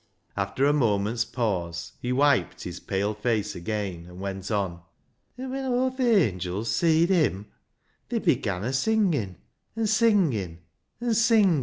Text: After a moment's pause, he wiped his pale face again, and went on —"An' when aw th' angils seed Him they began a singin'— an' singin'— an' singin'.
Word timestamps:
After 0.35 0.65
a 0.65 0.73
moment's 0.73 1.25
pause, 1.25 1.91
he 2.01 2.11
wiped 2.11 2.63
his 2.63 2.79
pale 2.79 3.13
face 3.13 3.53
again, 3.55 4.07
and 4.07 4.19
went 4.19 4.49
on 4.49 4.81
—"An' 5.37 5.51
when 5.51 5.63
aw 5.63 5.91
th' 5.91 5.99
angils 5.99 6.69
seed 6.71 7.09
Him 7.09 7.45
they 8.09 8.17
began 8.17 8.63
a 8.63 8.73
singin'— 8.73 9.37
an' 9.75 9.85
singin'— 9.85 10.61
an' 11.01 11.13
singin'. 11.13 11.59